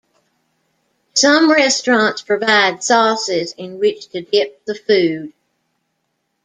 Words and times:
Some 1.13 1.51
restaurants 1.51 2.23
provide 2.23 2.83
sauces 2.83 3.53
in 3.53 3.77
which 3.77 4.07
to 4.07 4.23
dip 4.23 4.65
the 4.65 4.73
food. 4.73 5.31